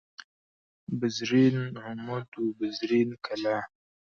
بزرین 0.99 1.57
عمود 1.85 2.29
و 2.41 2.45
بزرین 2.59 3.09
کلاه 3.25 3.63